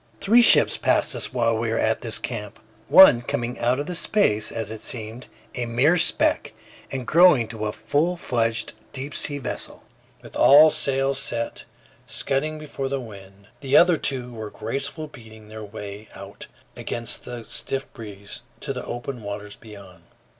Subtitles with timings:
[0.19, 3.95] Three ships passed us while we were at this camp, one coming from out of
[3.95, 6.53] space, as it seemed, a mere speck,
[6.91, 9.83] and growing to a full fledged deep sea vessel,
[10.23, 11.65] with all sails set,
[12.07, 13.49] scudding before the wind.
[13.59, 18.83] The other two were gracefully beating their way out against the stiff breeze to the
[18.83, 20.01] open waters beyond.